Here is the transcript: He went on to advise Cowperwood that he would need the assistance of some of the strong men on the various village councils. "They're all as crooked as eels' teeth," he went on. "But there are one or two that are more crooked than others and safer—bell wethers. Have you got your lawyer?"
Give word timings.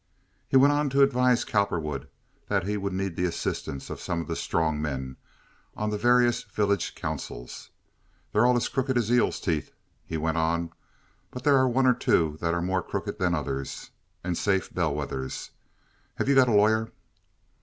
He 0.47 0.57
went 0.57 0.73
on 0.73 0.89
to 0.89 1.03
advise 1.03 1.45
Cowperwood 1.45 2.07
that 2.47 2.65
he 2.65 2.75
would 2.75 2.91
need 2.91 3.15
the 3.15 3.25
assistance 3.25 3.91
of 3.91 4.01
some 4.01 4.19
of 4.19 4.25
the 4.27 4.35
strong 4.35 4.81
men 4.81 5.15
on 5.77 5.91
the 5.91 5.97
various 5.99 6.41
village 6.41 6.95
councils. 6.95 7.69
"They're 8.31 8.47
all 8.47 8.57
as 8.57 8.67
crooked 8.67 8.97
as 8.97 9.11
eels' 9.11 9.39
teeth," 9.39 9.73
he 10.03 10.17
went 10.17 10.37
on. 10.39 10.71
"But 11.29 11.43
there 11.43 11.55
are 11.57 11.69
one 11.69 11.85
or 11.85 11.93
two 11.93 12.39
that 12.41 12.55
are 12.55 12.63
more 12.63 12.81
crooked 12.81 13.19
than 13.19 13.35
others 13.35 13.91
and 14.23 14.35
safer—bell 14.35 14.95
wethers. 14.95 15.51
Have 16.15 16.27
you 16.27 16.33
got 16.33 16.47
your 16.47 16.57
lawyer?" 16.57 16.91